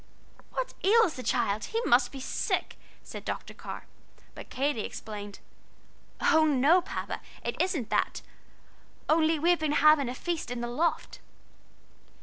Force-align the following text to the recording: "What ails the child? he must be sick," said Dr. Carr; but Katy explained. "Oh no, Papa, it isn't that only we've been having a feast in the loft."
"What 0.53 0.73
ails 0.83 1.13
the 1.13 1.21
child? 1.21 1.65
he 1.65 1.81
must 1.81 2.11
be 2.11 2.19
sick," 2.19 2.75
said 3.03 3.23
Dr. 3.23 3.53
Carr; 3.53 3.85
but 4.33 4.49
Katy 4.49 4.81
explained. 4.81 5.37
"Oh 6.19 6.43
no, 6.43 6.81
Papa, 6.81 7.21
it 7.43 7.55
isn't 7.61 7.91
that 7.91 8.23
only 9.07 9.37
we've 9.37 9.59
been 9.59 9.73
having 9.73 10.09
a 10.09 10.15
feast 10.15 10.49
in 10.49 10.59
the 10.61 10.67
loft." 10.67 11.19